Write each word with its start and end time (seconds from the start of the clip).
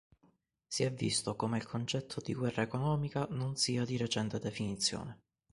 Si 0.65 0.81
è 0.81 0.91
visto 0.91 1.35
come 1.35 1.57
il 1.59 1.67
concetto 1.67 2.21
di 2.21 2.33
guerra 2.33 2.63
economica 2.63 3.27
non 3.29 3.55
sia 3.55 3.85
di 3.85 3.97
recente 3.97 4.39
definizione. 4.39 5.21